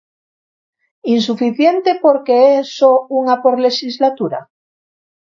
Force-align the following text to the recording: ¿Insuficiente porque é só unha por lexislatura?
¿Insuficiente 1.15 1.89
porque 2.05 2.33
é 2.55 2.57
só 2.77 2.93
unha 3.19 3.35
por 3.43 3.55
lexislatura? 3.65 4.39